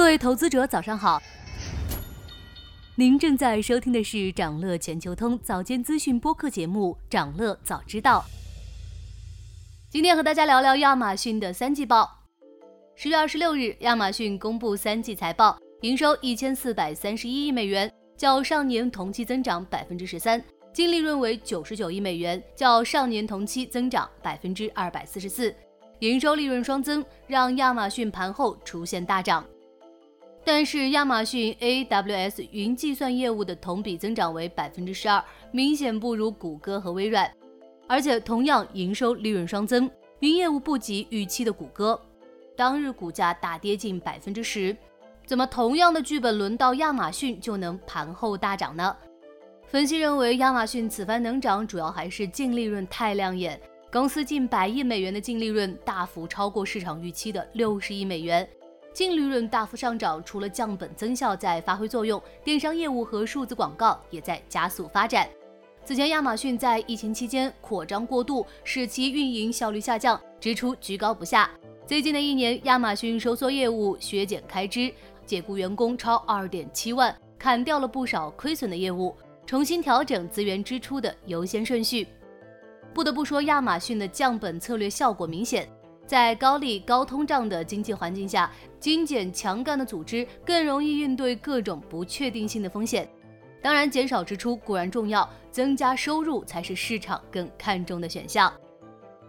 [0.00, 1.20] 各位投资者，早上好。
[2.94, 8.24] 您正在收听的是长乐全球通早间资讯播客节目《长乐早知道》。
[9.90, 12.10] 今天和大家聊聊亚马逊的三季报。
[12.96, 20.40] 十月二十六日，亚马逊公布三季财报，营收一千四百三十一亿美元，较上年同期增长百分之十三；
[20.72, 25.54] 净利润为九十九亿美元，较上年同期增长百分之二百四十四。
[25.98, 29.44] 营收利润双增，让亚马逊盘后出现大涨。
[30.44, 35.22] 但是亚马逊 AWS 云计算业务的同比增长为百分之十二，
[35.52, 37.30] 明显不如谷歌和微软，
[37.86, 39.88] 而且同样营收利润双增，
[40.20, 42.00] 云业务不及预期的谷歌，
[42.56, 44.76] 当日股价大跌近百分之十。
[45.26, 48.96] 怎么同样的剧本轮到亚马逊就能盘后大涨呢？
[49.66, 53.60] 分析认为，亚马逊此番能涨，主要还是净利润太亮眼，
[53.92, 58.48] 公司近百亿美元的净利润大幅超过市场预期的六十亿美元。
[58.92, 65.28] 净利润大幅上涨，除了降本增效在发挥作用，电商业务和数字广告也在加速发展。
[65.84, 71.50] 此前，亚马逊在疫情期间扩张过度，使其运营效率下降，支出居高不下。
[71.86, 74.92] 最近的一年，亚马逊收缩业务、削减开支、
[75.24, 82.06] 解雇员工超二点七万，砍掉了不少亏损的业务，重新调整资源支出的优先顺序。
[82.92, 85.68] 不得不说，亚马逊的降本策略效果明显。
[86.10, 93.08] 在高利高通胀的经济环境下，精简强干的组织更容易应对各种不确定性的风险。
[93.62, 98.52] 当然，减少支出固然重要，增加收入才是市场更看重的选项。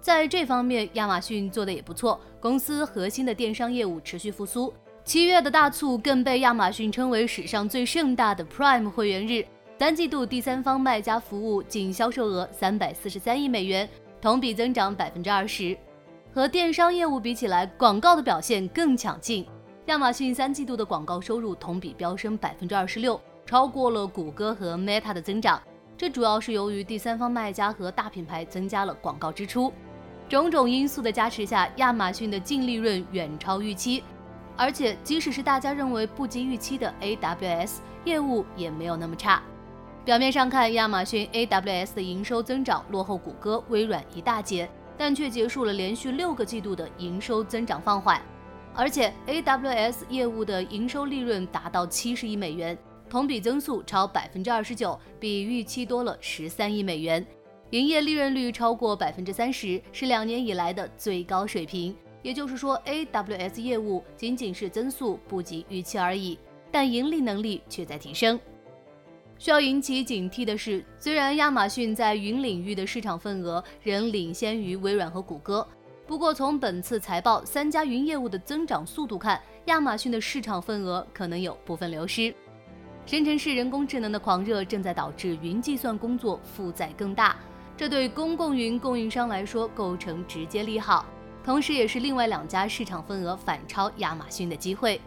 [0.00, 4.74] 在这方面，亚马逊做的也不错，公司核心的电商业务持续复苏。
[5.04, 9.46] 七月的大促更被亚马逊称为史上最盛大的 Prime 会员日。
[9.78, 13.88] 单季度第三方卖家服务净销售额三百四十三亿美元，
[14.20, 15.78] 同比增长百分之二十。
[16.34, 19.46] 和电商业务比起来，广告的表现更强劲。
[19.86, 25.62] 亚马逊三季度的广告收入同比飙升百分之二十六，超过了谷歌和 Meta 的增长。
[25.96, 29.72] 这主要是由于第三方卖家和大品牌增加了广告支出。
[30.28, 34.02] 种种因素的加持下，亚马逊的净利润远超预期。
[34.56, 39.40] 而且，即使是大家认为不及预期的 AWS 业务，也没有那么差。
[40.04, 44.68] 表面上看，亚马逊 AWS 的营收增长落后谷歌、微软一大截。
[44.96, 48.20] 但却结束了连续六个季度的营收增长放缓，
[48.74, 52.76] 而且 AWS 业务的营收利润达到七十亿美元，
[53.08, 57.26] 同比增速超百分之二十九，比预期多了十三亿美元，
[57.70, 61.94] 营业利润率超过百分之三十，是两年以来的最高水平。
[62.22, 66.38] 也就是说，AWS 业务仅仅是增速不及预期而已，
[66.70, 68.40] 但盈利能力却在提升。
[69.44, 75.68] 需要引起警惕的是，虽然亚马逊在云领域的市场份额仍领先于微软和谷歌，
[76.06, 82.34] 不过从本次财报三家云业务的增长速度看，亚马逊的市场份额可能有部分流失。
[83.04, 87.36] 深成式人工智能的狂热正在导致云计算工作负载更大，
[87.76, 91.04] 这对公共云供应商来说构成直接利好，
[91.44, 94.98] 同时也是另外两家市场份额反超亚马逊的机会。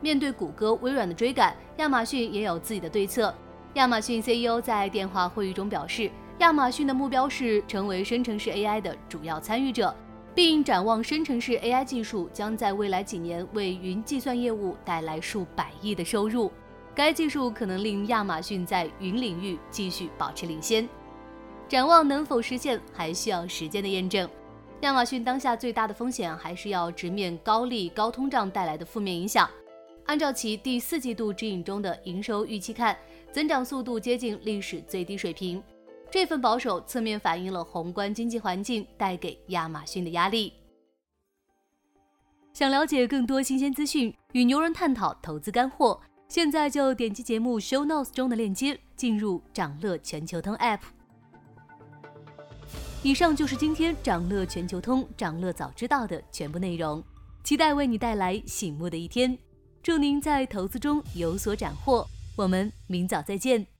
[0.00, 3.34] 面对谷歌、微软的追赶，亚马逊也有自己的对策。
[3.74, 9.94] 亚马逊 CEO 在电话会议中表示，亚马逊的目标是成为生成式 AI 的主要参与者，
[10.34, 16.50] 并展望生成式 AI 技术将在未来几年为云计算业务带来数百亿的收入。
[16.94, 20.88] 该技术可能令亚马逊在云领域继续保持领先。
[21.68, 24.26] 展望能否实现，还需要时间的验证。
[24.80, 29.46] 亚马逊当下最大的风险还是要直面高利高通胀带来的负面影响。
[30.06, 32.96] 按照其第四季度指引中的营收预期看，
[33.32, 35.62] 增长速度接近历史最低水平。
[36.10, 40.52] 这份保守侧面反映了宏观经济环境带给亚马逊的压力。
[42.52, 50.80] 想了解更多新鲜资讯，与牛人探讨投资干货，现在就点击节目 show notes 中的链接，进入掌乐全球通 app。
[53.02, 57.02] 以上就是今天掌乐全球通掌乐早知道的全部内容，
[57.44, 59.36] 期待为你带来醒目的一天。
[59.86, 63.75] 祝您在投资中有所斩获，我们明早再见。